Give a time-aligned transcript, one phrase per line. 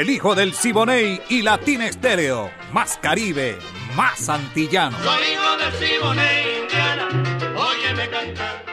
[0.00, 2.50] el hijo del Siboney y Latina Estéreo.
[2.72, 3.58] Más Caribe,
[3.96, 4.96] más antillano.
[5.02, 7.08] Soy hijo del Siboney, Indiana.
[7.56, 8.67] Óyeme cantar.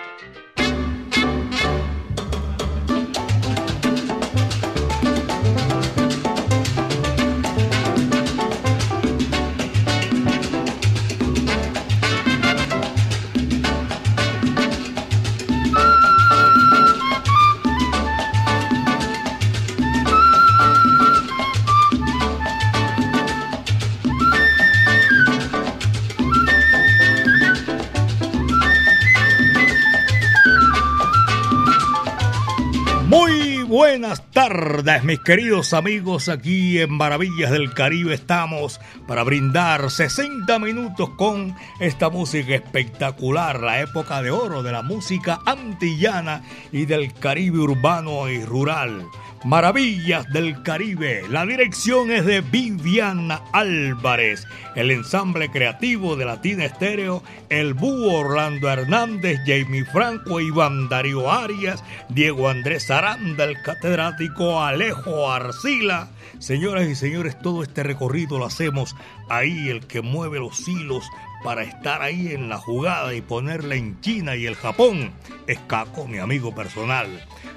[33.75, 36.29] Buenas tardes, mis queridos amigos.
[36.29, 43.81] Aquí en Maravillas del Caribe estamos para brindar 60 minutos con esta música espectacular, la
[43.81, 49.07] época de oro de la música antillana y del Caribe urbano y rural.
[49.45, 51.21] Maravillas del Caribe.
[51.29, 54.47] La dirección es de Viviana Álvarez.
[54.73, 61.83] El ensamble creativo de Latina Estéreo, el Búho Orlando Hernández, Jamie Franco, Iván Darío Arias,
[62.09, 66.07] Diego Andrés Aranda, el catedrático Alejo Arcila.
[66.39, 68.95] Señoras y señores, todo este recorrido lo hacemos
[69.29, 71.05] ahí, el que mueve los hilos
[71.45, 75.11] para estar ahí en la jugada y ponerla en China y el Japón
[75.45, 77.07] es Caco, mi amigo personal.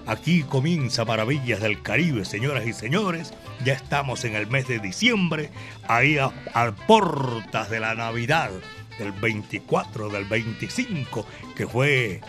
[0.06, 3.32] Aquí comienza Maravillas del Caribe, señoras y señores.
[3.64, 5.48] Ya estamos en el mes de diciembre,
[5.88, 8.50] ahí a, a portas de la Navidad,
[8.98, 11.26] del 24, del 25,
[11.56, 12.20] que fue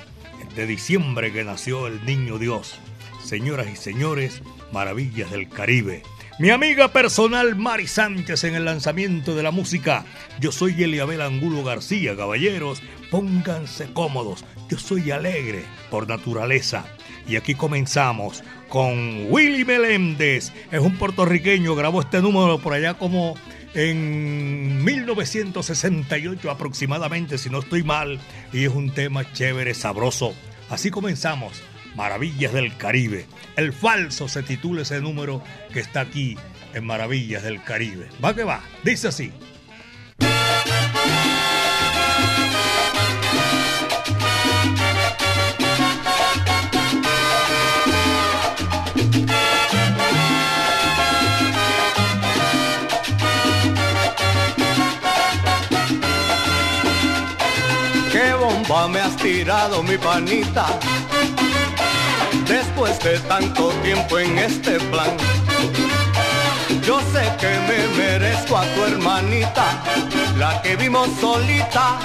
[0.56, 2.80] de diciembre que nació el niño Dios.
[3.22, 4.42] Señoras y señores,
[4.72, 6.04] Maravillas del Caribe.
[6.40, 10.06] Mi amiga personal Mari Sánchez en el lanzamiento de la música.
[10.40, 12.82] Yo soy Eliabel Angulo García, caballeros.
[13.12, 14.46] Pónganse cómodos.
[14.70, 16.86] Yo soy alegre por naturaleza.
[17.28, 20.54] Y aquí comenzamos con Willy Meléndez.
[20.72, 23.36] Es un puertorriqueño, grabó este número por allá como
[23.74, 28.18] en 1968 aproximadamente, si no estoy mal.
[28.54, 30.34] Y es un tema chévere, sabroso.
[30.70, 31.62] Así comenzamos.
[32.00, 33.26] Maravillas del Caribe.
[33.58, 35.44] El falso se titula ese número
[35.74, 36.38] que está aquí
[36.74, 38.08] en Maravillas del Caribe.
[38.24, 39.34] Va que va, dice así.
[58.10, 60.80] ¿Qué bomba me has tirado, mi panita?
[62.80, 65.10] Después de tanto tiempo en este plan.
[66.86, 69.66] Yo sé que me merezco a tu hermanita,
[70.38, 72.00] la que vimos solita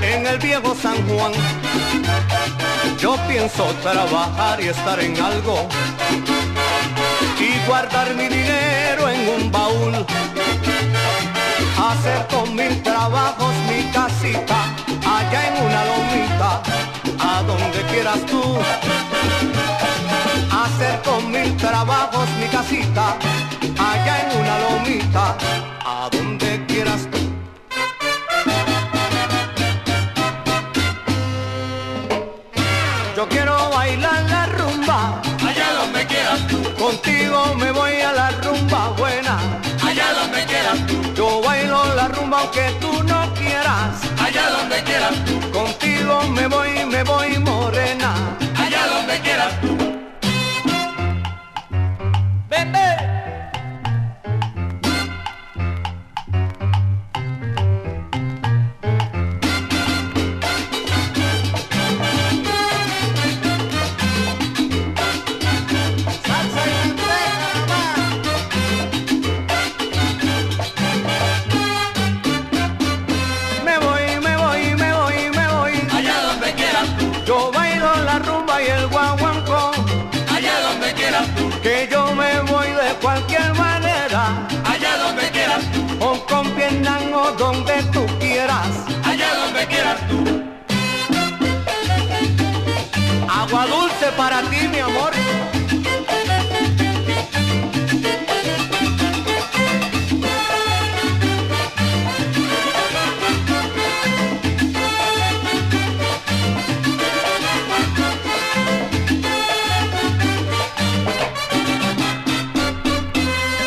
[0.00, 1.32] en el viejo San Juan.
[2.98, 5.68] Yo pienso trabajar y estar en algo
[7.38, 10.06] y guardar mi dinero en un baúl.
[11.76, 14.74] Hacer con mil trabajos mi casita
[15.04, 16.62] allá en una lomita,
[17.18, 18.58] a donde quieras tú
[21.44, 23.16] mil trabajos mi casita,
[23.78, 25.36] allá en una lomita,
[94.34, 95.12] a ti mi amor.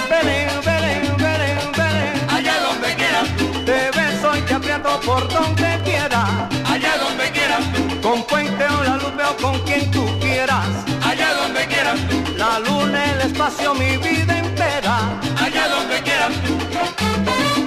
[0.09, 0.25] Ven,
[0.65, 3.47] ven, ven, ven, allá donde quieras tú.
[3.63, 6.29] Te beso y te aprieto por donde quieras,
[6.65, 7.63] allá donde quieras.
[8.01, 10.06] Con puente o la luz veo con quien tú
[10.49, 11.99] allá donde quieras.
[12.09, 14.99] Tú, la luna, el espacio, mi vida entera,
[15.39, 16.31] allá donde quieras.
[16.45, 17.66] tú.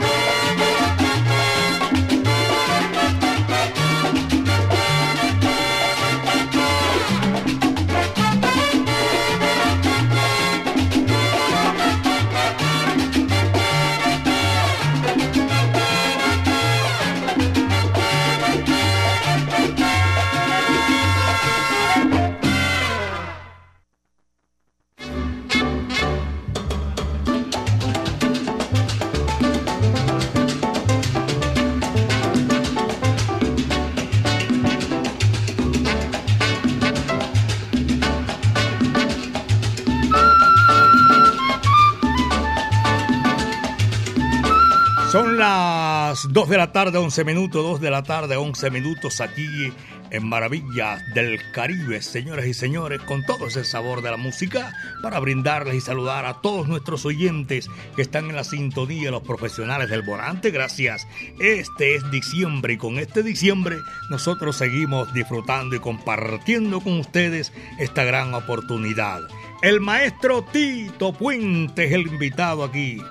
[46.70, 49.72] La tarde, 11 minutos, 2 de la tarde, 11 minutos aquí
[50.12, 54.72] en Maravillas del Caribe, señoras y señores, con todo ese sabor de la música,
[55.02, 59.90] para brindarles y saludar a todos nuestros oyentes que están en la sintonía, los profesionales
[59.90, 61.08] del volante, gracias.
[61.40, 63.78] Este es diciembre y con este diciembre
[64.08, 69.22] nosotros seguimos disfrutando y compartiendo con ustedes esta gran oportunidad.
[69.62, 73.02] El maestro Tito Puente es el invitado aquí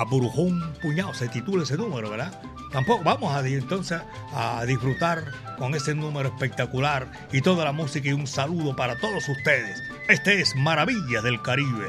[0.00, 2.42] a Burujón Puñado, se titula ese número, ¿verdad?
[2.74, 4.00] Tampoco vamos a entonces
[4.32, 5.22] a disfrutar
[5.58, 9.80] con ese número espectacular y toda la música y un saludo para todos ustedes.
[10.08, 11.86] Este es Maravillas del Caribe.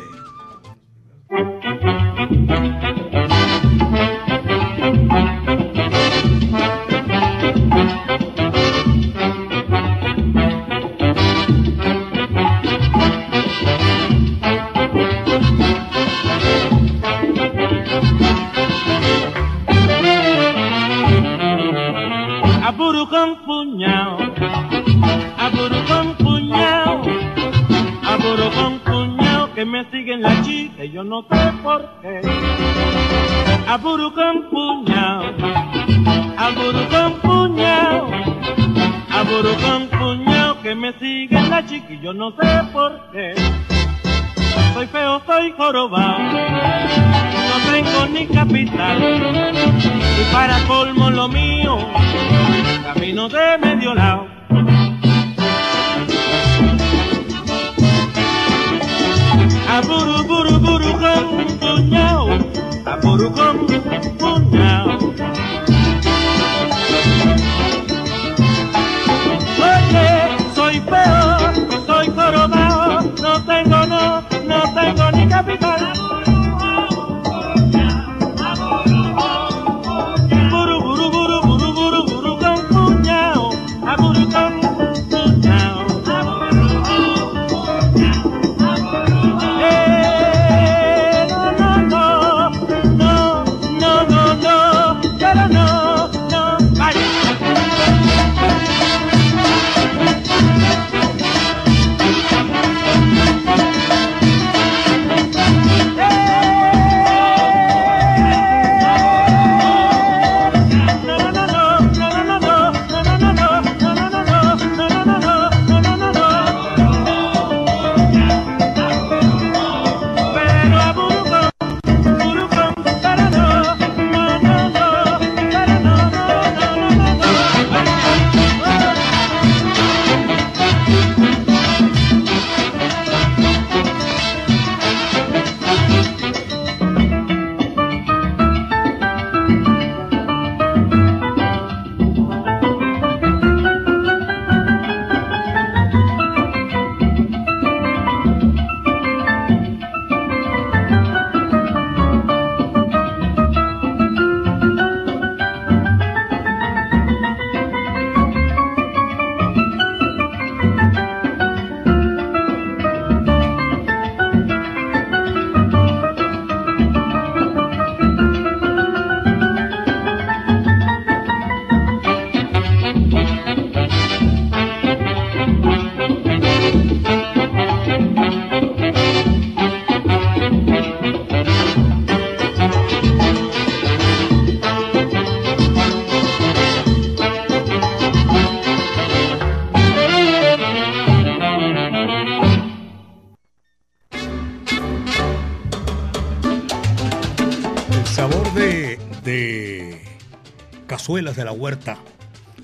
[201.35, 201.97] De la Huerta,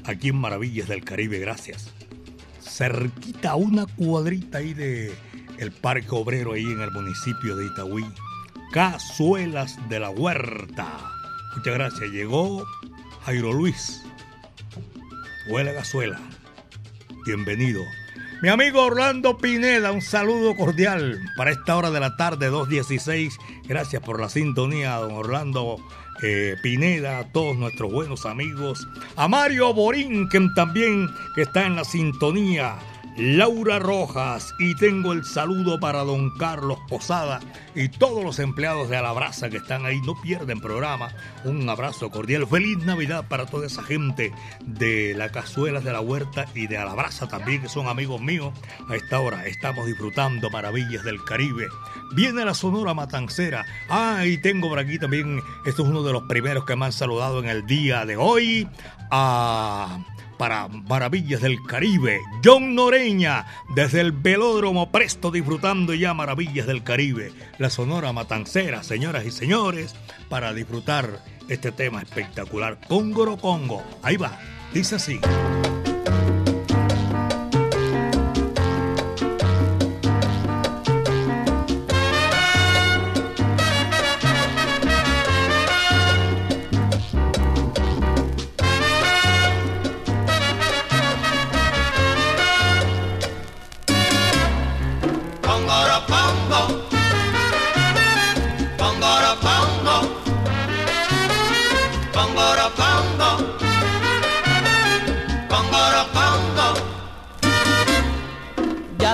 [0.06, 1.90] aquí en Maravillas del Caribe, gracias.
[2.62, 5.14] Cerquita, una cuadrita ahí de
[5.58, 8.06] el Parque Obrero, ahí en el municipio de Itagüí.
[8.72, 11.12] Cazuelas de la Huerta.
[11.58, 12.12] Muchas gracias.
[12.12, 12.66] Llegó
[13.26, 14.02] Jairo Luis.
[15.50, 16.22] Huele Cazuela.
[17.26, 17.82] Bienvenido.
[18.42, 23.34] Mi amigo Orlando Pineda, un saludo cordial para esta hora de la tarde, 2.16.
[23.66, 25.78] Gracias por la sintonía, don Orlando
[26.22, 28.88] eh, Pineda, a todos nuestros buenos amigos.
[29.16, 32.76] A Mario Borinquen también, que está en la sintonía.
[33.18, 37.42] Laura Rojas y tengo el saludo para don Carlos Posada
[37.76, 41.10] y todos los empleados de Alabraza que están ahí, no pierden programa.
[41.44, 44.32] Un abrazo cordial, feliz Navidad para toda esa gente
[44.66, 48.54] de la Cazuelas de la Huerta y de Alabraza también, que son amigos míos.
[48.90, 51.68] A esta hora estamos disfrutando maravillas del Caribe.
[52.14, 53.66] Viene la Sonora Matancera.
[53.90, 56.94] Ah, y tengo por aquí también, esto es uno de los primeros que me han
[56.94, 58.68] saludado en el día de hoy.
[59.14, 60.00] A
[60.42, 62.20] para Maravillas del Caribe.
[62.44, 63.46] John Noreña,
[63.76, 67.32] desde el velódromo presto disfrutando ya Maravillas del Caribe.
[67.60, 69.94] La Sonora Matancera, señoras y señores,
[70.30, 72.80] para disfrutar este tema espectacular.
[72.88, 73.84] Congoro Congo.
[74.02, 74.40] Ahí va,
[74.74, 75.20] dice así.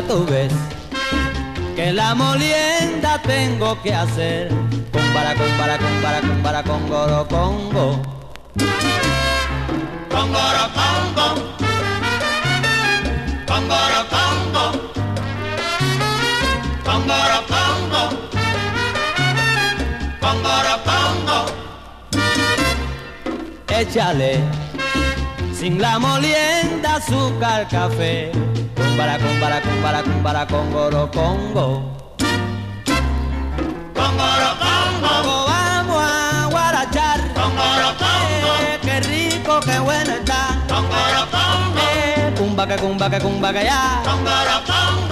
[0.03, 0.53] Tú ves
[1.75, 4.49] que la molienda tengo que hacer.
[4.91, 8.01] Con para con para con para con para con goro congo
[10.09, 11.27] con goro congo
[13.47, 14.65] con goro congo.
[16.85, 18.03] Con goro congo
[20.21, 21.45] con goro congo.
[23.67, 24.66] Échale
[25.57, 28.31] sin la molienda azúcar café
[28.95, 31.67] para con para con para con para con goro congo.
[33.95, 35.45] Congoro congo.
[35.47, 37.19] Vamos a guarachar.
[37.33, 38.51] Congoro congo.
[38.61, 40.59] Eh, qué rico, qué bueno está.
[40.67, 41.81] Congoro congo.
[41.95, 44.01] Eh, cumba que cumba que cumba que ya.
[44.03, 45.06] Congoro congo.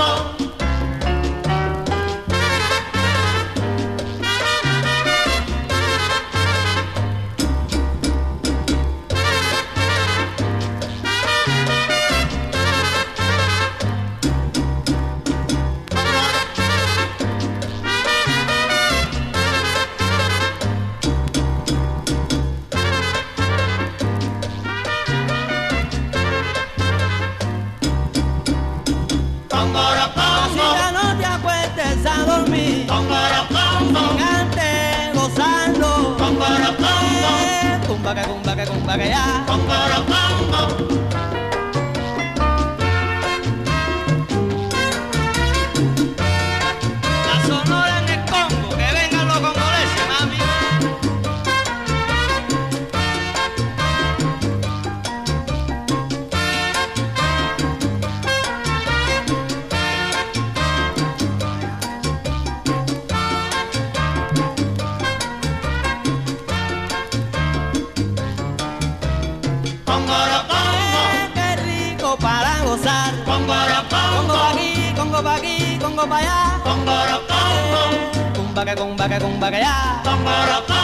[39.48, 40.14] Cumba
[76.05, 76.55] que cumba que ya.
[79.09, 80.01] que cumba que ya.
[80.03, 80.75] Son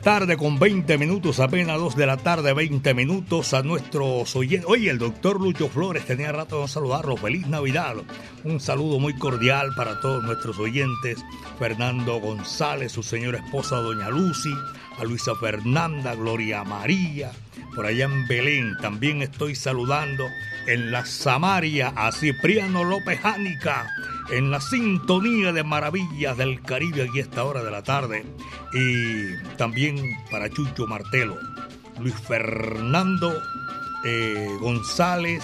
[0.00, 4.68] tarde con 20 minutos, apenas 2 de la tarde, 20 minutos a nuestros oyentes.
[4.68, 7.16] Oye, el doctor Lucho Flores tenía rato de saludarlo.
[7.16, 7.96] Feliz Navidad.
[8.44, 11.22] Un saludo muy cordial para todos nuestros oyentes.
[11.58, 14.52] Fernando González, su señora esposa Doña Lucy,
[15.00, 17.32] a Luisa Fernanda, Gloria María,
[17.74, 18.76] por allá en Belén.
[18.82, 20.26] También estoy saludando
[20.66, 23.88] en la Samaria a Cipriano López Jánica,
[24.30, 28.26] en la sintonía de maravillas del Caribe aquí a esta hora de la tarde.
[28.74, 29.96] Y también
[30.30, 31.38] para Chucho Martelo,
[31.98, 33.32] Luis Fernando
[34.04, 35.42] eh, González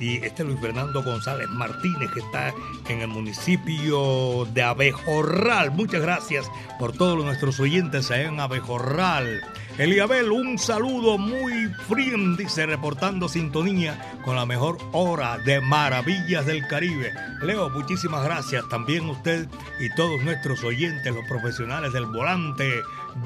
[0.00, 2.52] y este Luis Fernando González Martínez que está
[2.88, 5.70] en el municipio de Abejorral.
[5.70, 6.46] Muchas gracias
[6.78, 9.42] por todos nuestros oyentes en Abejorral.
[9.78, 16.66] Eliabel, un saludo muy frío, dice, reportando sintonía con la mejor hora de Maravillas del
[16.66, 17.12] Caribe.
[17.42, 18.66] Leo, muchísimas gracias.
[18.70, 19.46] También usted
[19.78, 22.80] y todos nuestros oyentes, los profesionales del volante.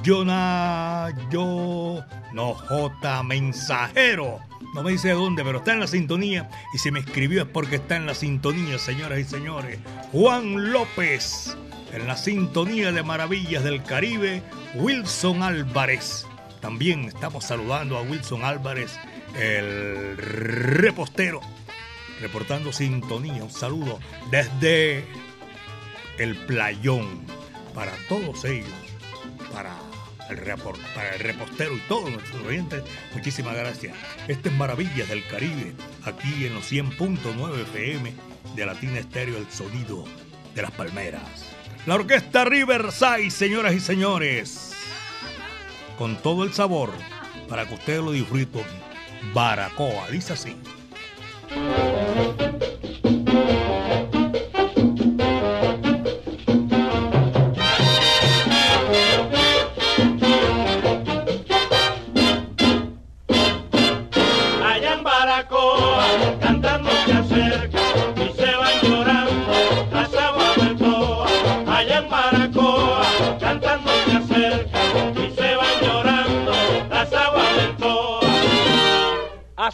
[0.05, 4.41] Jonah, yo, no, J, mensajero.
[4.75, 6.51] No me dice dónde, pero está en la sintonía.
[6.75, 9.79] Y si me escribió es porque está en la sintonía, señoras y señores.
[10.11, 11.57] Juan López,
[11.93, 14.43] en la sintonía de Maravillas del Caribe.
[14.75, 16.27] Wilson Álvarez.
[16.61, 18.99] También estamos saludando a Wilson Álvarez,
[19.35, 21.41] el repostero,
[22.21, 23.43] reportando sintonía.
[23.43, 23.99] Un saludo
[24.31, 25.05] desde
[26.19, 27.25] el playón
[27.75, 28.69] para todos ellos,
[29.53, 29.75] para
[30.29, 30.39] el,
[30.95, 32.85] para el repostero y todos nuestros oyentes.
[33.15, 33.97] Muchísimas gracias.
[34.29, 35.73] Este es Maravillas del Caribe,
[36.05, 38.13] aquí en los 100.9 FM
[38.55, 40.05] de Latina Estéreo, el sonido
[40.55, 41.23] de las palmeras.
[41.87, 44.70] La orquesta Riverside, señoras y señores
[46.01, 46.89] con todo el sabor
[47.47, 48.65] para que ustedes lo disfruten.
[49.35, 50.57] Baracoa, dice así.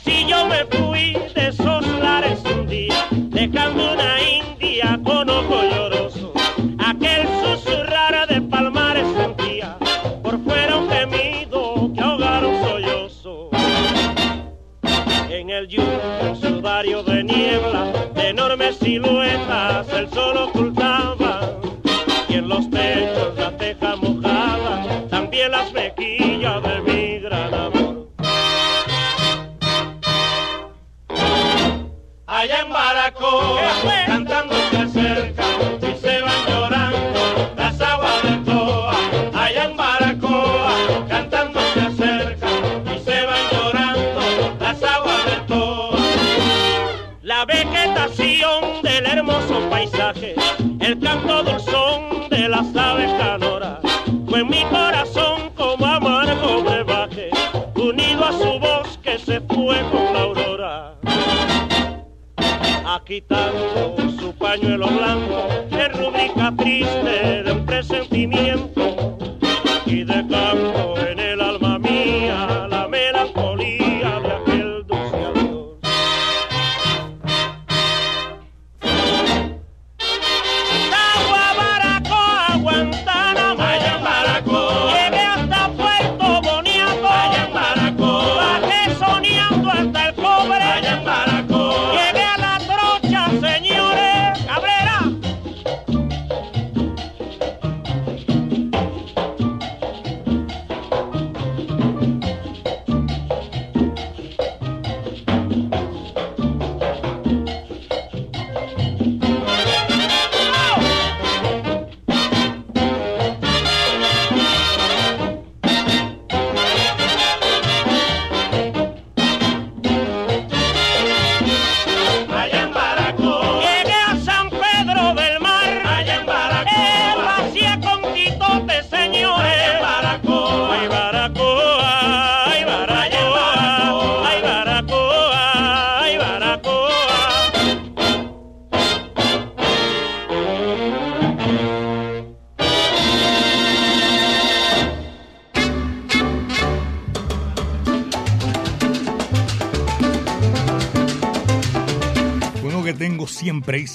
[0.06, 0.30] Siempre
[3.90, 4.05] hay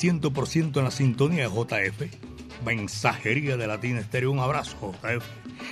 [0.02, 2.66] 100% en la sintonía de JF.
[2.66, 4.32] Mensajería de Latina Estéreo.
[4.32, 5.24] Un abrazo, JF.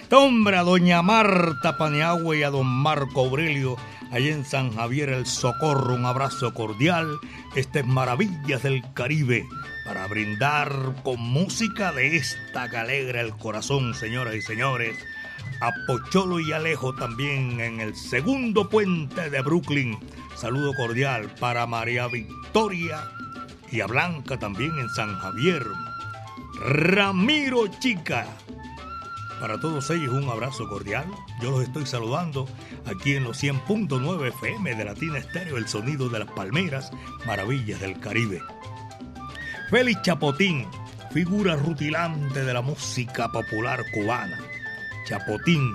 [0.03, 3.75] Este hombre, a doña Marta Paniagua y a don Marco Aurelio,
[4.11, 5.95] allá en San Javier el Socorro.
[5.95, 7.19] Un abrazo cordial.
[7.55, 9.47] Este es Maravillas del Caribe.
[9.83, 10.71] Para brindar
[11.03, 14.95] con música de esta que alegra el corazón, señoras y señores.
[15.61, 19.97] A Pocholo y Alejo también en el segundo puente de Brooklyn.
[20.35, 23.09] Saludo cordial para María Victoria
[23.71, 25.65] y a Blanca también en San Javier.
[26.61, 28.25] Ramiro Chica.
[29.39, 31.05] Para todos ellos un abrazo cordial.
[31.41, 32.47] Yo los estoy saludando
[32.85, 36.91] aquí en los 100.9 FM de Latina Estéreo, el sonido de las palmeras,
[37.25, 38.41] maravillas del Caribe.
[39.69, 40.67] Félix Chapotín,
[41.11, 44.37] figura rutilante de la música popular cubana.
[45.07, 45.71] Chapotín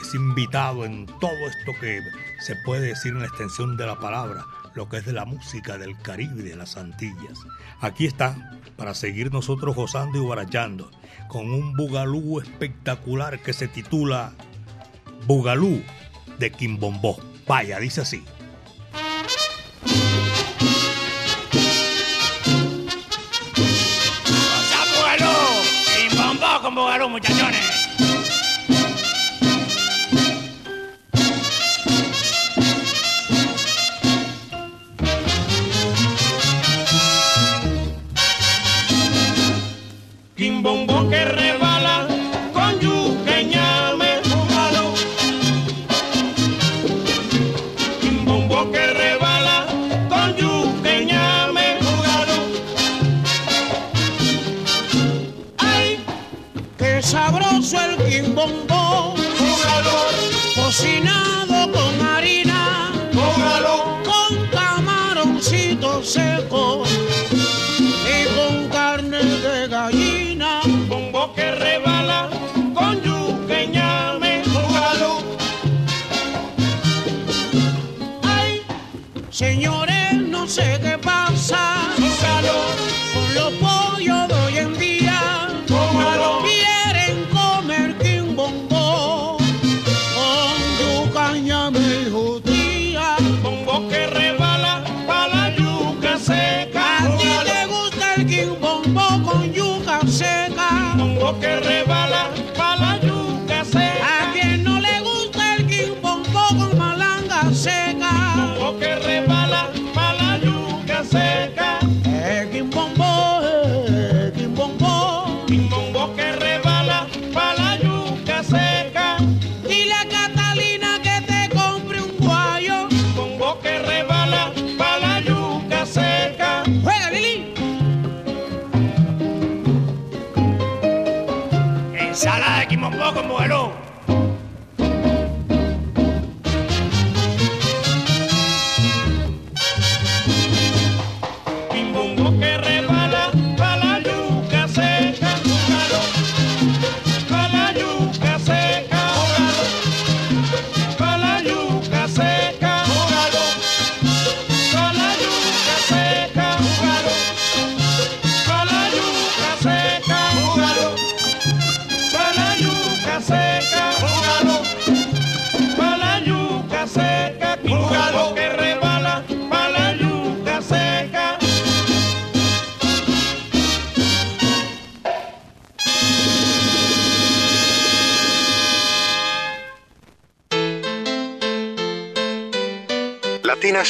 [0.00, 2.02] es invitado en todo esto que
[2.40, 5.78] se puede decir en la extensión de la palabra, lo que es de la música
[5.78, 7.38] del Caribe de las Antillas.
[7.80, 10.90] Aquí está, para seguir nosotros gozando y barachando,
[11.28, 14.32] con un bugalú espectacular que se titula
[15.26, 15.82] Bugalú
[16.38, 17.18] de Quimbombó.
[17.46, 18.24] Vaya, dice así.
[26.62, 27.71] con Bugalú, muchachones.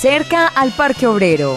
[0.00, 1.54] cerca al Parque Obrero.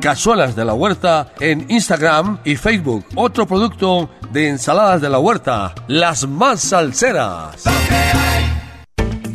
[0.00, 3.04] Cazuelas de la Huerta en Instagram y Facebook.
[3.16, 7.64] Otro producto de ensaladas de la huerta, las más salseras.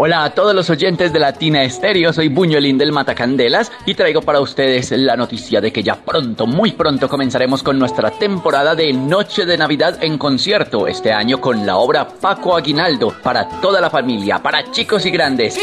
[0.00, 4.40] Hola a todos los oyentes de Latina Estéreo, soy Buñuelín del Matacandelas y traigo para
[4.40, 9.44] ustedes la noticia de que ya pronto, muy pronto comenzaremos con nuestra temporada de Noche
[9.44, 14.38] de Navidad en concierto, este año con la obra Paco Aguinaldo, para toda la familia,
[14.38, 15.58] para chicos y grandes.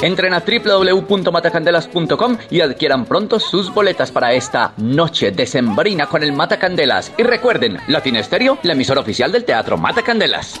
[0.00, 7.10] Entren a www.matacandelas.com y adquieran pronto sus boletas para esta noche decembrina con el Matacandelas.
[7.18, 10.60] Y recuerden, Latina Estéreo, la emisora oficial del Teatro Matacandelas.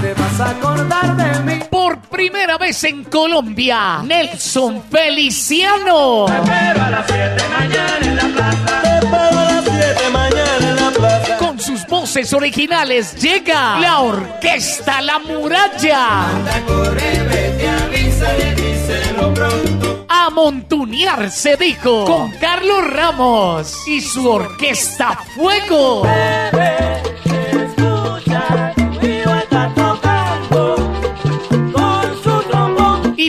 [0.00, 1.60] Te vas a acordar de mí.
[1.70, 6.26] Por primera vez en Colombia, Nelson Feliciano.
[6.26, 8.82] Te espero a las 7 mañana en la plaza.
[8.82, 11.36] Te espero a las 7 mañana en la plaza.
[11.38, 16.30] Con sus voces originales llega la Orquesta La Muralla.
[16.30, 20.06] Anda, corre, vete, avísale, díselo pronto.
[20.08, 26.02] A montunear se dijo con Carlos Ramos y su Orquesta Fuego.
[26.02, 27.02] Bebé,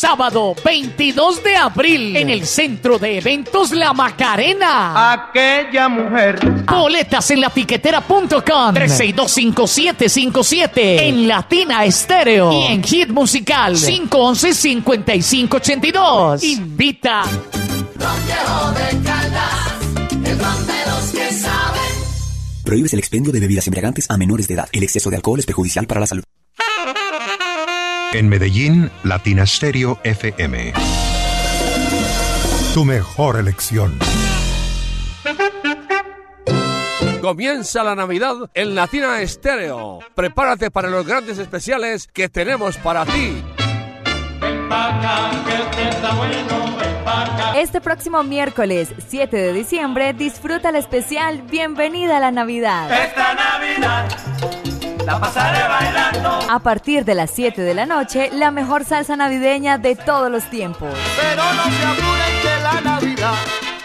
[0.00, 5.12] Sábado 22 de abril en el Centro de Eventos La Macarena.
[5.12, 6.40] Aquella mujer.
[6.64, 16.44] Boletas en latiquetera.com 3625757 en Latina Estéreo y en Hit Musical 511-5582.
[16.44, 17.24] Invita.
[22.64, 24.66] Prohíbes el expendio de bebidas embriagantes a menores de edad.
[24.72, 26.24] El exceso de alcohol es perjudicial para la salud.
[28.12, 30.72] En Medellín, Latina Stereo FM.
[32.74, 33.96] Tu mejor elección.
[37.20, 40.00] Comienza la Navidad en Latina Estéreo.
[40.16, 43.44] Prepárate para los grandes especiales que tenemos para ti.
[47.54, 52.90] Este próximo miércoles 7 de diciembre disfruta el especial Bienvenida a la Navidad.
[52.90, 54.08] Esta Navidad
[55.10, 56.38] la pasaré bailando.
[56.48, 60.48] A partir de las 7 de la noche, la mejor salsa navideña de todos los
[60.50, 60.94] tiempos.
[61.20, 63.34] Pero no se apuren que la Navidad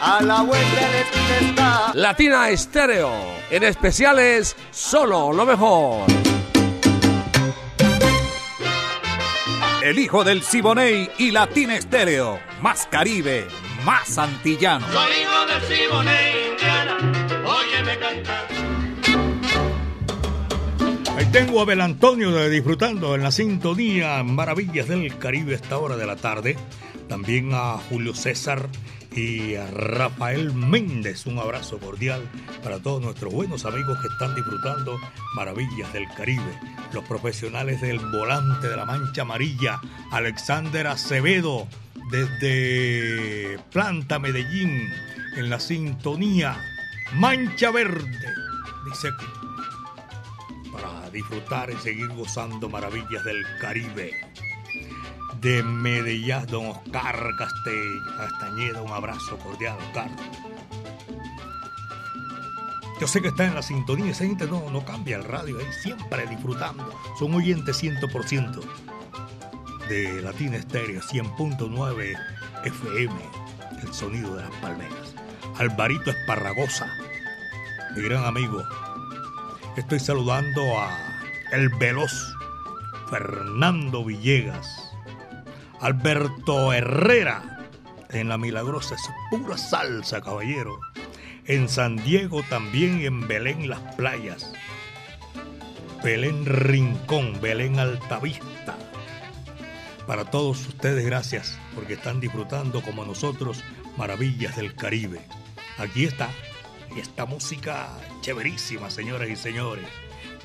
[0.02, 1.92] a la vuelta de está.
[1.94, 3.12] Latina Estéreo.
[3.50, 6.06] En especiales, solo lo mejor.
[9.82, 12.40] El hijo del Siboney y Latina Estéreo.
[12.62, 13.48] Más Caribe,
[13.84, 14.86] más antillano.
[14.92, 16.98] Soy hijo del Siboney, Indiana.
[17.46, 18.55] Óyeme cantar.
[21.18, 25.96] Ahí tengo a Abel Antonio disfrutando en la sintonía Maravillas del Caribe a esta hora
[25.96, 26.58] de la tarde.
[27.08, 28.68] También a Julio César
[29.16, 31.26] y a Rafael Méndez.
[31.26, 32.22] Un abrazo cordial
[32.62, 35.00] para todos nuestros buenos amigos que están disfrutando
[35.38, 36.60] Maravillas del Caribe.
[36.92, 39.80] Los profesionales del volante de la Mancha Amarilla,
[40.12, 41.66] Alexander Acevedo
[42.12, 44.90] desde Planta Medellín
[45.38, 46.58] en la sintonía
[47.14, 48.34] Mancha Verde.
[48.86, 49.10] Dice
[50.76, 54.12] para disfrutar y seguir gozando maravillas del Caribe.
[55.40, 60.10] De Medellín, don Oscar Castañeda, un abrazo cordial, Oscar.
[63.00, 65.66] Yo sé que está en la sintonía, esa gente no, no cambia el radio, ahí
[65.82, 66.94] siempre disfrutando.
[67.20, 68.62] Son oyentes 100%
[69.90, 72.18] de Latina Estéreo, 100.9
[72.64, 73.16] FM,
[73.84, 75.16] el sonido de las palmeras.
[75.58, 76.88] Alvarito Esparragosa,
[77.96, 78.64] mi gran amigo,
[79.76, 80.98] Estoy saludando a
[81.52, 82.34] El Veloz,
[83.10, 84.90] Fernando Villegas,
[85.82, 87.60] Alberto Herrera,
[88.10, 90.80] en La Milagrosa, es pura salsa, caballero.
[91.46, 94.54] En San Diego también en Belén Las Playas.
[96.02, 98.78] Belén Rincón, Belén Altavista.
[100.08, 103.62] Para todos ustedes, gracias, porque están disfrutando como nosotros
[103.98, 105.20] maravillas del Caribe.
[105.78, 106.30] Aquí está,
[106.98, 107.90] esta música
[108.22, 109.86] chéverísima, señoras y señores.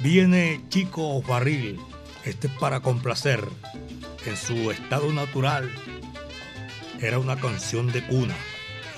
[0.01, 1.79] Viene Chico Barril,
[2.25, 3.45] este es para complacer.
[4.27, 5.71] En su estado natural
[7.01, 8.37] era una canción de cuna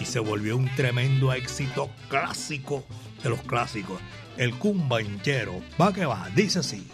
[0.01, 2.85] y se volvió un tremendo éxito clásico
[3.23, 4.01] de los clásicos.
[4.37, 6.89] El cumbanchero, va que va, dice así.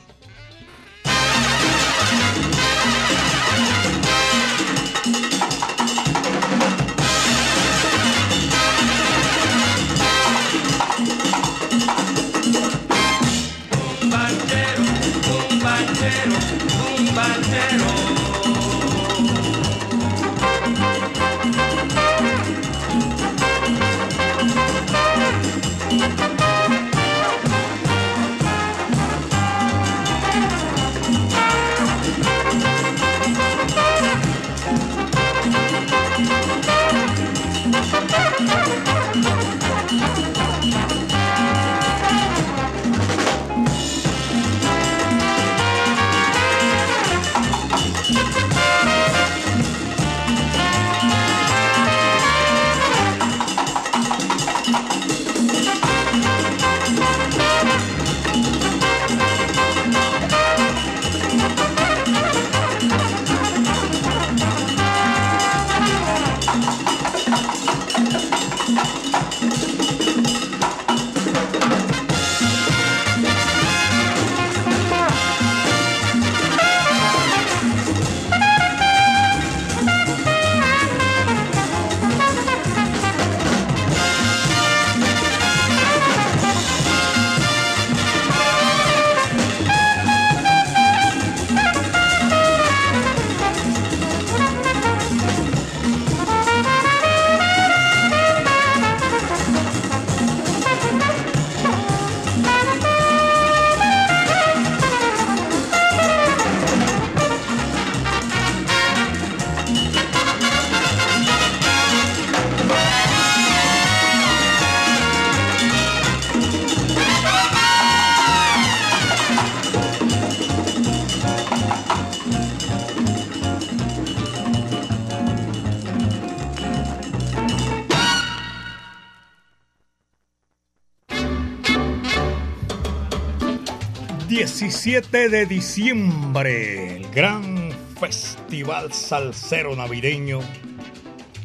[134.78, 136.98] ...17 de diciembre...
[136.98, 140.38] ...el gran festival salsero navideño...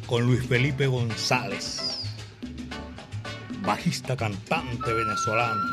[0.06, 2.04] ...con Luis Felipe González...
[3.64, 5.64] ...bajista cantante venezolano...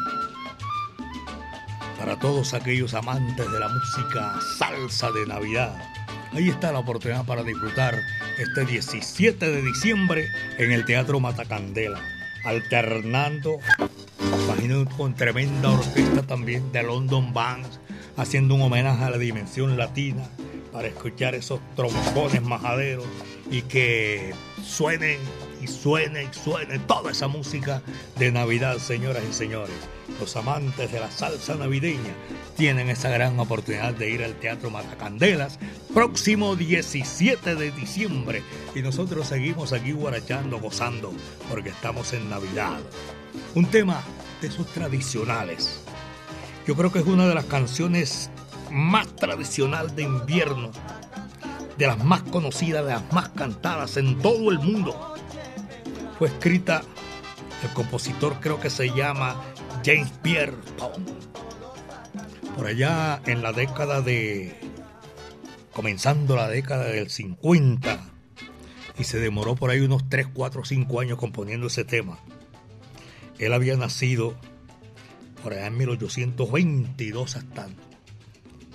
[1.98, 5.76] ...para todos aquellos amantes de la música salsa de Navidad...
[6.32, 7.94] Ahí está la oportunidad para disfrutar
[8.38, 10.24] este 17 de diciembre
[10.56, 12.00] en el Teatro Matacandela,
[12.44, 13.58] alternando,
[14.60, 17.80] imagino con tremenda orquesta también de London Bands,
[18.18, 20.22] haciendo un homenaje a la dimensión latina
[20.70, 23.06] para escuchar esos trombones majaderos
[23.50, 25.18] y que suenen
[25.62, 27.82] y suene y suene toda esa música
[28.18, 29.74] de Navidad, señoras y señores.
[30.20, 32.14] Los amantes de la salsa navideña
[32.58, 35.58] tienen esa gran oportunidad de ir al Teatro Matacandelas
[35.94, 38.42] próximo 17 de diciembre
[38.74, 41.14] y nosotros seguimos aquí guarachando, gozando,
[41.48, 42.80] porque estamos en Navidad.
[43.54, 44.02] Un tema
[44.40, 45.82] de esos tradicionales.
[46.66, 48.30] Yo creo que es una de las canciones
[48.70, 50.70] más tradicional de invierno,
[51.76, 55.14] de las más conocidas, de las más cantadas en todo el mundo.
[56.18, 56.82] Fue escrita,
[57.62, 59.42] el compositor creo que se llama
[59.84, 61.04] James Pierre Tom.
[62.56, 64.54] Por allá en la década de,
[65.72, 68.10] comenzando la década del 50,
[68.98, 72.18] y se demoró por ahí unos 3, 4, 5 años componiendo ese tema.
[73.40, 74.38] Él había nacido
[75.42, 77.68] por allá en 1822 hasta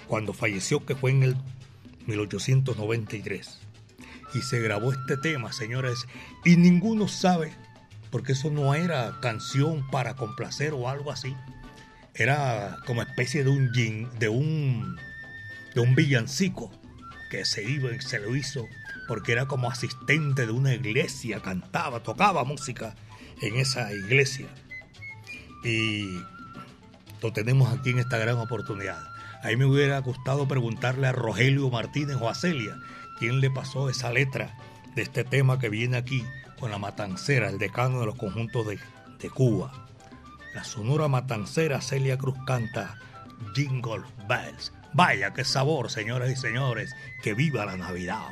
[0.08, 1.38] cuando falleció, que fue en el
[2.08, 3.60] 1893.
[4.34, 6.08] Y se grabó este tema, señores,
[6.44, 7.54] y ninguno sabe,
[8.10, 11.36] porque eso no era canción para complacer o algo así.
[12.16, 14.98] Era como especie de un jing, de un
[15.76, 16.72] de un villancico
[17.30, 18.66] que se iba se lo hizo
[19.10, 22.96] porque era como asistente de una iglesia, cantaba, tocaba música
[23.42, 24.48] en esa iglesia.
[25.64, 26.20] Y
[27.22, 29.02] lo tenemos aquí en esta gran oportunidad.
[29.44, 32.76] A mí me hubiera gustado preguntarle a Rogelio Martínez o a Celia
[33.20, 34.56] quién le pasó esa letra
[34.96, 36.24] de este tema que viene aquí
[36.60, 38.80] con la matancera, el decano de los conjuntos de,
[39.20, 39.88] de Cuba.
[40.54, 42.98] La sonora matancera Celia Cruz canta
[43.54, 44.72] Jingle Bells.
[44.94, 46.96] Vaya, qué sabor, señoras y señores.
[47.22, 48.32] Que viva la Navidad.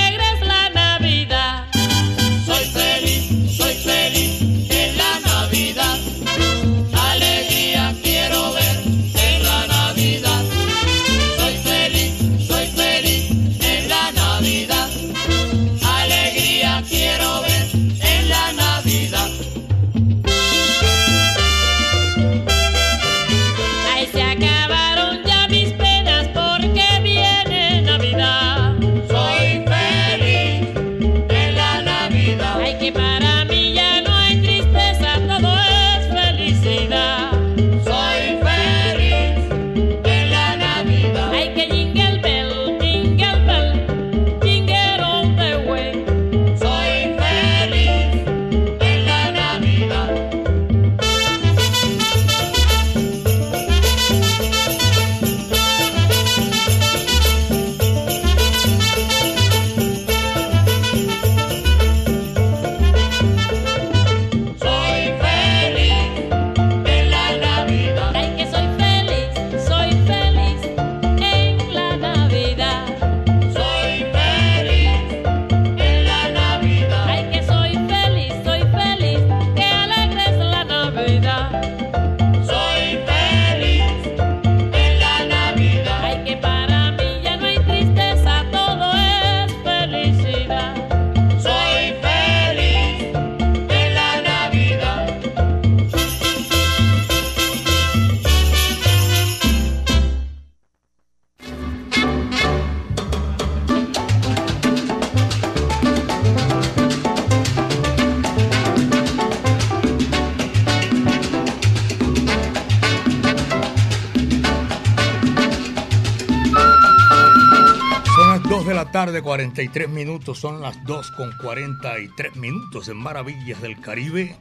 [119.21, 120.39] tarde, 43 minutos.
[120.39, 124.35] Son las 2 con 43 minutos en Maravillas del Caribe.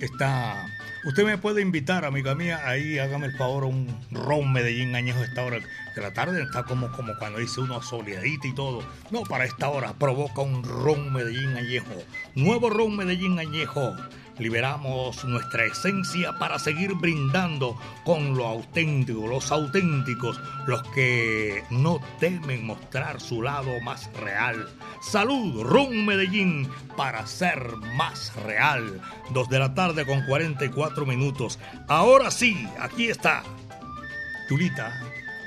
[0.00, 0.66] Está.
[1.04, 5.44] Usted me puede invitar, amiga mía, ahí hágame el favor, un ron Medellín añejo esta
[5.44, 5.58] hora
[5.94, 6.42] de la tarde.
[6.42, 8.82] Está como, como cuando dice uno soleadita y todo.
[9.10, 11.94] No, para esta hora provoca un ron Medellín añejo.
[12.34, 13.94] Nuevo ron Medellín añejo.
[14.38, 22.66] Liberamos nuestra esencia para seguir brindando con lo auténtico, los auténticos, los que no temen
[22.66, 24.68] mostrar su lado más real.
[25.00, 29.00] Salud, Ron Medellín, para ser más real.
[29.30, 31.60] Dos de la tarde con 44 minutos.
[31.86, 33.44] Ahora sí, aquí está.
[34.48, 35.00] Chulita,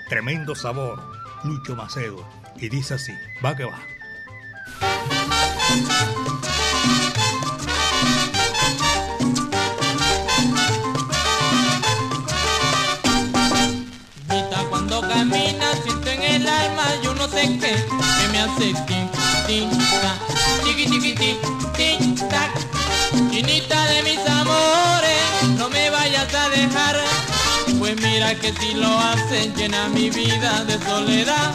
[0.08, 1.04] tremendo sabor,
[1.44, 2.26] Lucho Macedo.
[2.56, 3.14] Y dice así,
[3.44, 3.78] va que va.
[17.38, 19.08] Que me hace tin
[19.46, 20.20] tin tac
[20.64, 21.38] tiqui tiqui ti
[21.78, 22.52] tin tac
[23.32, 25.22] Chinita de mis amores
[25.58, 26.96] no me vayas a dejar.
[27.78, 31.54] Pues mira que si lo haces llena mi vida de soledad.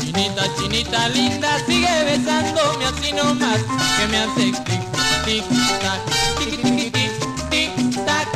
[0.00, 3.60] Chinita, chinita linda sigue besándome así nomás.
[3.96, 4.84] Que me hace tic
[5.24, 5.44] tic
[5.80, 6.00] tac
[6.38, 7.08] tiqui tiqui ti
[7.50, 8.28] tic tac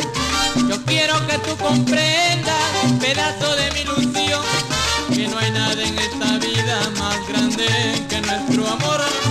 [0.69, 4.43] yo quiero que tú comprendas, pedazo de mi ilusión,
[5.13, 6.54] que no hay nada en esta vida
[7.57, 9.24] grande que nuestro amor.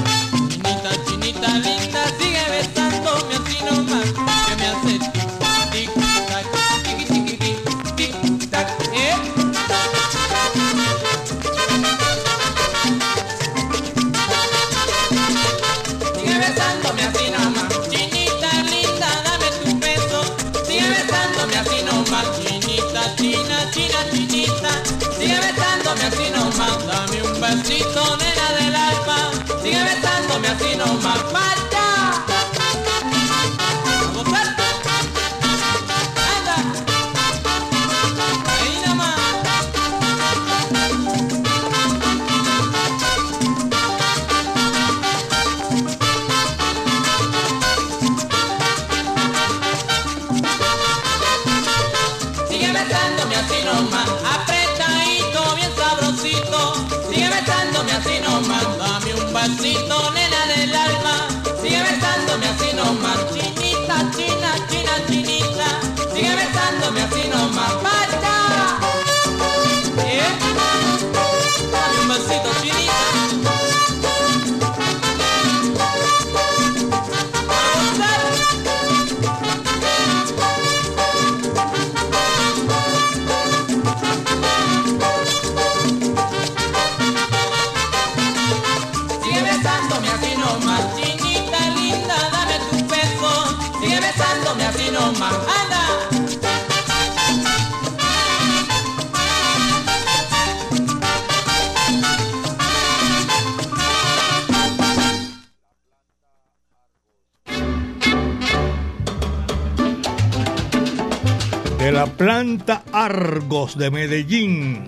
[113.72, 114.84] De Medellín.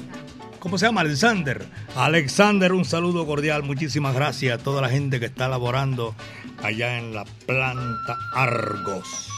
[0.59, 0.99] ¿Cómo se llama?
[1.01, 1.65] Alexander.
[1.95, 3.63] Alexander, un saludo cordial.
[3.63, 6.13] Muchísimas gracias a toda la gente que está laborando
[6.61, 9.29] allá en la planta Argos.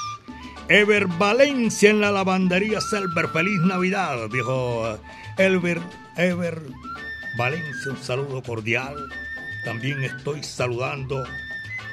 [0.69, 3.27] Ever Valencia en la lavandería Selber.
[3.27, 4.97] Feliz Navidad, dijo
[5.37, 5.81] Ever
[7.37, 7.91] Valencia.
[7.91, 8.95] Un saludo cordial.
[9.63, 11.23] También estoy saludando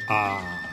[0.09, 0.64] a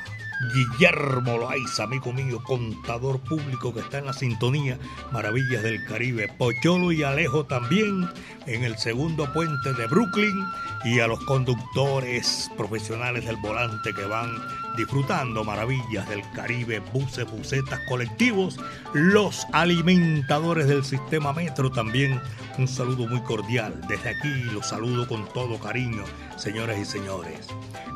[0.53, 4.79] Guillermo Loaiza, amigo mío, contador público que está en la sintonía
[5.11, 6.27] Maravillas del Caribe.
[6.37, 8.09] Pocholo y Alejo también
[8.47, 10.45] en el segundo puente de Brooklyn
[10.83, 14.31] y a los conductores profesionales del volante que van
[14.75, 18.59] disfrutando Maravillas del Caribe, buses, busetas, colectivos,
[18.93, 22.19] los alimentadores del sistema metro también.
[22.57, 23.79] Un saludo muy cordial.
[23.87, 26.03] Desde aquí los saludo con todo cariño,
[26.41, 27.47] señoras y señores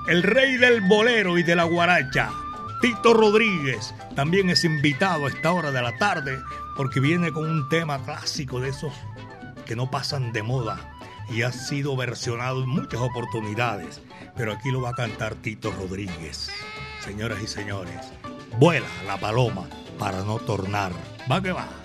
[0.07, 2.31] el rey del bolero y de la guaracha,
[2.79, 6.39] Tito Rodríguez, también es invitado a esta hora de la tarde
[6.77, 8.93] porque viene con un tema clásico de esos
[9.65, 10.95] que no pasan de moda
[11.27, 13.99] y ha sido versionado en muchas oportunidades,
[14.37, 16.51] pero aquí lo va a cantar Tito Rodríguez.
[17.03, 17.99] Señoras y señores,
[18.59, 19.67] vuela la paloma
[19.97, 20.91] para no tornar.
[21.31, 21.84] Va que va.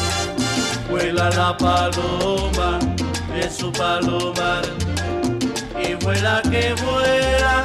[0.91, 2.77] Vuela la paloma
[3.33, 4.63] de su palomar
[5.81, 7.63] y vuela que vuela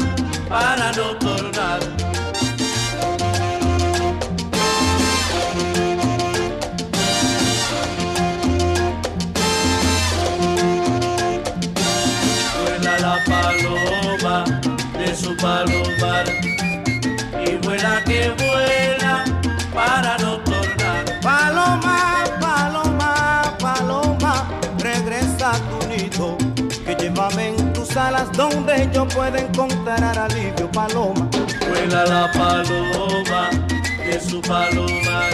[0.49, 1.81] para no tornar.
[12.63, 14.45] Vuela la paloma
[14.99, 16.06] de su palomar
[28.33, 31.29] donde yo pueda encontrar alivio, paloma.
[31.69, 33.51] Vuela la paloma
[34.05, 35.33] de su palomar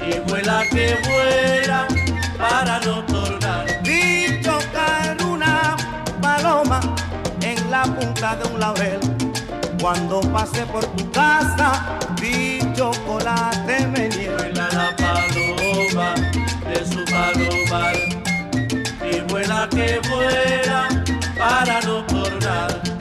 [0.00, 1.86] y vuela que vuela
[2.38, 3.66] para no tornar.
[3.82, 5.76] Vi chocar una
[6.20, 6.80] paloma
[7.42, 9.00] en la punta de un laurel.
[9.80, 16.14] Cuando pasé por tu casa, vi chocolate me Vuela la paloma
[16.68, 17.96] de su palomar
[19.10, 20.88] y vuela que vuela
[21.38, 22.97] para no tornar.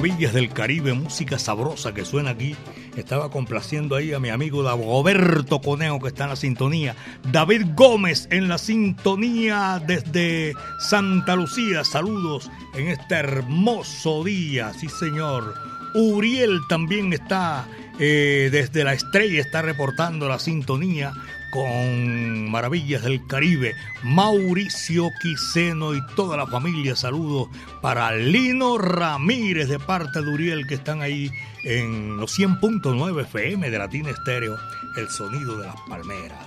[0.00, 2.56] Maravillas del Caribe, música sabrosa que suena aquí.
[2.96, 6.96] Estaba complaciendo ahí a mi amigo Dagoberto Conejo que está en la sintonía.
[7.30, 11.84] David Gómez en la sintonía desde Santa Lucía.
[11.84, 15.54] Saludos en este hermoso día, sí señor.
[15.94, 21.12] Uriel también está eh, desde la estrella, está reportando la sintonía
[21.50, 26.96] con Maravillas del Caribe, Mauricio Quiseno y toda la familia.
[26.96, 27.48] Saludos
[27.80, 31.30] para Lino Ramírez de parte de Uriel que están ahí
[31.64, 34.56] en los 100.9 FM de Latina Estéreo,
[34.96, 36.46] el sonido de las palmeras.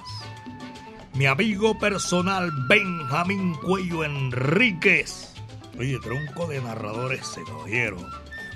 [1.13, 5.33] Mi amigo personal Benjamín Cuello Enríquez.
[5.77, 7.97] Oye, tronco de narradores ese caballero.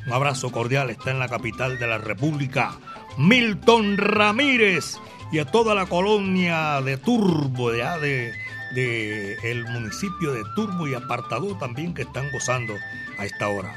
[0.07, 2.77] Un abrazo cordial, está en la capital de la República.
[3.17, 4.97] Milton Ramírez
[5.31, 8.33] y a toda la colonia de Turbo, ya de,
[8.73, 12.73] de el municipio de Turbo y Apartado también que están gozando
[13.17, 13.73] a esta hora.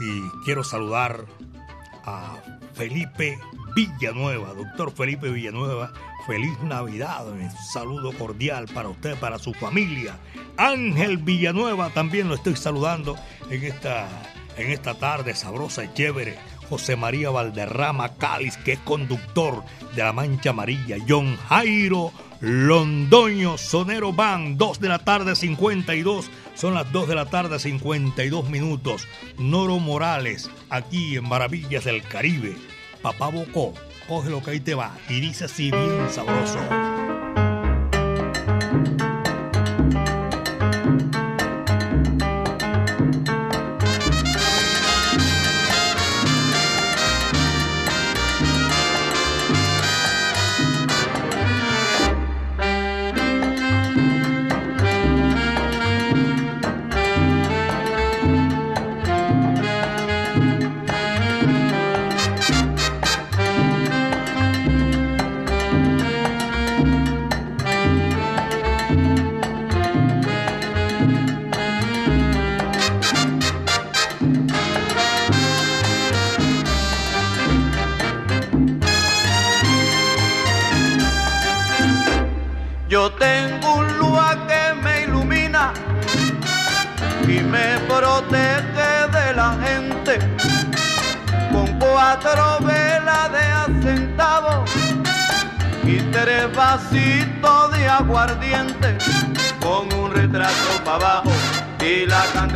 [0.00, 1.24] Y quiero saludar
[2.04, 2.36] a
[2.74, 3.38] Felipe
[3.74, 5.92] Villanueva, doctor Felipe Villanueva.
[6.26, 10.18] Feliz Navidad, un saludo cordial para usted, para su familia.
[10.56, 13.16] Ángel Villanueva también lo estoy saludando
[13.48, 14.08] en esta,
[14.56, 16.36] en esta tarde sabrosa y chévere.
[16.68, 19.62] José María Valderrama Cáliz, que es conductor
[19.94, 20.96] de la Mancha Amarilla.
[21.08, 26.30] John Jairo Londoño Sonero Van, 2 de la tarde 52.
[26.54, 29.06] Son las 2 de la tarde 52 minutos.
[29.38, 32.56] Noro Morales, aquí en Maravillas del Caribe.
[33.02, 33.72] Papá Bocó,
[34.06, 36.58] coge lo que ahí te va y dice así bien sabroso.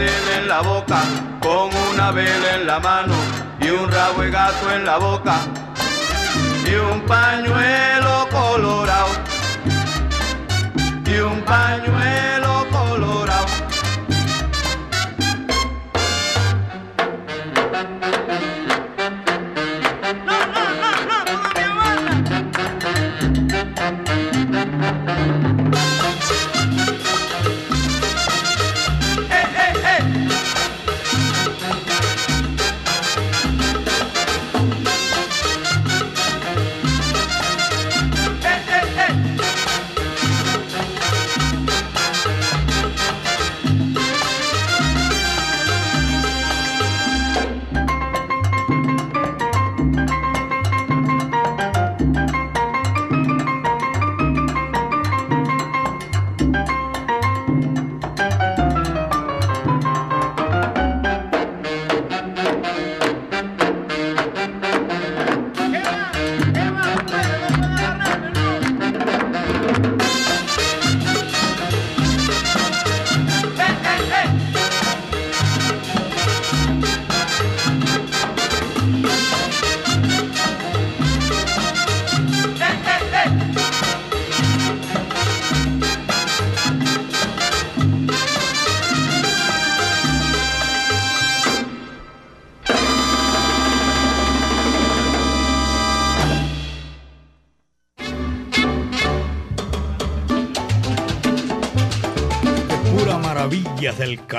[0.07, 1.01] En la boca
[1.41, 3.15] con una vela en la mano
[3.61, 5.37] y un rabo de gato en la boca.
[6.65, 9.11] Y un pañuelo colorado.
[11.07, 12.30] Y un pañuelo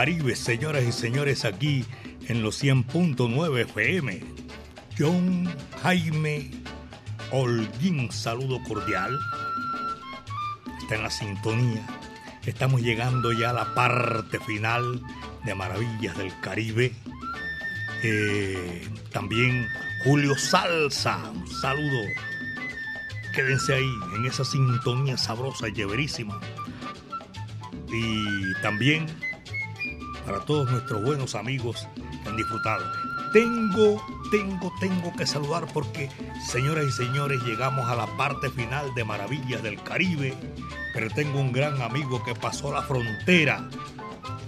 [0.02, 1.86] Caribe, señoras y señores, aquí
[2.28, 4.24] en los 100.9 FM.
[4.98, 5.48] John
[5.84, 6.50] Jaime
[7.30, 9.16] Holguín, saludo cordial.
[10.82, 11.86] Está en la sintonía.
[12.48, 15.00] Estamos llegando ya a la parte final
[15.46, 16.94] de Maravillas del Caribe.
[18.02, 19.68] Eh, también
[20.04, 22.08] Julio Salsa, un saludo.
[23.36, 26.42] Quédense ahí en esa sintonía sabrosa y lleverísima
[27.94, 29.06] y también
[30.26, 31.88] para todos nuestros buenos amigos
[32.24, 32.84] que han disfrutado.
[33.34, 36.10] Tengo, tengo, tengo que saludar porque,
[36.48, 40.34] señoras y señores, llegamos a la parte final de Maravillas del Caribe,
[40.94, 43.68] pero tengo un gran amigo que pasó la frontera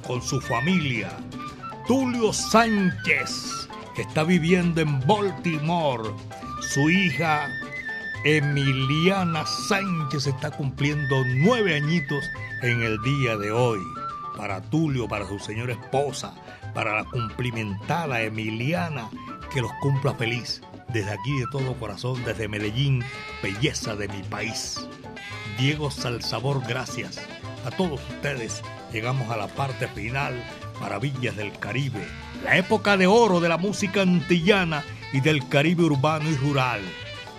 [0.05, 1.11] con su familia,
[1.87, 6.09] Tulio Sánchez, que está viviendo en Baltimore.
[6.61, 7.47] Su hija
[8.25, 12.23] Emiliana Sánchez está cumpliendo nueve añitos
[12.61, 13.79] en el día de hoy.
[14.37, 16.33] Para Tulio, para su señora esposa,
[16.73, 19.09] para la cumplimentada Emiliana,
[19.53, 20.61] que los cumpla feliz.
[20.89, 23.03] Desde aquí de todo corazón, desde Medellín,
[23.41, 24.87] belleza de mi país.
[25.57, 27.19] Diego Salsabor, gracias.
[27.65, 28.61] A todos ustedes
[28.91, 30.43] llegamos a la parte final,
[30.79, 32.05] Maravillas del Caribe.
[32.43, 36.81] La época de oro de la música antillana y del Caribe urbano y rural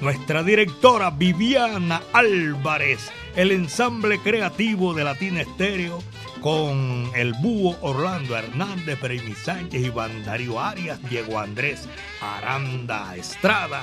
[0.00, 6.02] nuestra directora Viviana Álvarez, el ensamble creativo de Latina Estéreo
[6.44, 11.88] con el búho Orlando Hernández, Premii Sánchez, Iván Darío Arias, Diego Andrés
[12.20, 13.82] Aranda Estrada,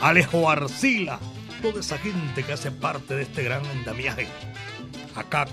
[0.00, 1.20] Alejo Arcila,
[1.60, 4.26] toda esa gente que hace parte de este gran andamiaje.
[5.16, 5.46] A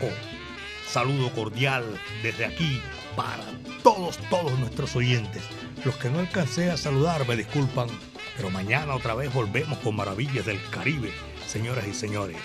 [0.87, 1.83] saludo cordial
[2.23, 2.81] desde aquí
[3.17, 3.43] para
[3.83, 5.43] todos, todos nuestros oyentes.
[5.83, 7.89] Los que no alcancé a saludar me disculpan,
[8.37, 11.11] pero mañana otra vez volvemos con Maravillas del Caribe,
[11.47, 12.37] señoras y señores.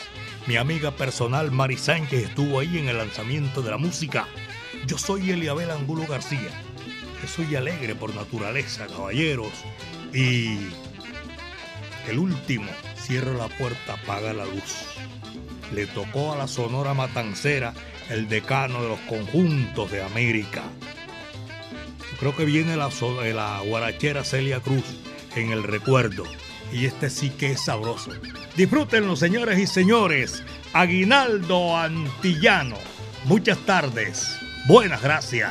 [0.46, 4.26] Mi amiga personal Mari Sánchez estuvo ahí en el lanzamiento de la música.
[4.86, 6.50] Yo soy Eliabel Angulo García.
[7.22, 9.52] Yo soy alegre por naturaleza, caballeros.
[10.14, 10.58] Y
[12.08, 14.86] el último, cierra la puerta, apaga la luz.
[15.74, 17.74] Le tocó a la Sonora Matancera
[18.08, 20.62] el decano de los conjuntos de América.
[22.18, 24.84] Creo que viene la guarachera Celia Cruz
[25.36, 26.24] en el recuerdo.
[26.72, 28.12] Y este sí que es sabroso.
[28.56, 30.42] Disfrútenlo, señores y señores.
[30.72, 32.76] Aguinaldo Antillano.
[33.24, 34.38] Muchas tardes.
[34.66, 35.50] Buenas gracias.